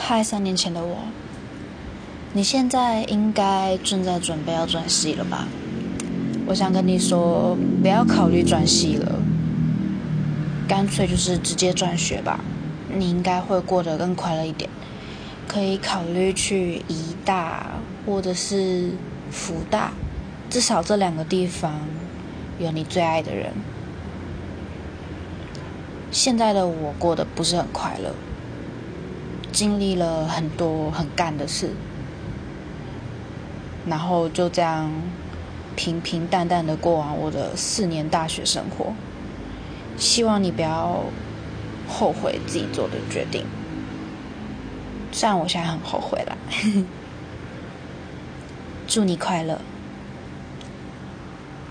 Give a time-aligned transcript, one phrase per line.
[0.00, 0.96] 嗨，三年前的我，
[2.32, 5.48] 你现在应该正在准备要转系了吧？
[6.46, 9.20] 我想跟你说，不要考虑转系了，
[10.66, 12.40] 干脆就是直接转学吧。
[12.96, 14.70] 你应该会过得更快乐一点。
[15.46, 17.72] 可以考虑去医大
[18.06, 18.92] 或者是
[19.30, 19.92] 福大，
[20.48, 21.74] 至少这两个地方
[22.58, 23.52] 有你最爱的人。
[26.10, 28.14] 现在的我过得不是很快乐，
[29.58, 31.70] 经历了很多很干的事，
[33.88, 34.88] 然后就这样
[35.74, 38.92] 平平淡淡的过完我的四年大学生活。
[39.96, 41.02] 希望你不要
[41.88, 43.44] 后悔自己做的决定，
[45.10, 46.38] 虽然我现在很后悔了。
[48.86, 49.60] 祝你快乐。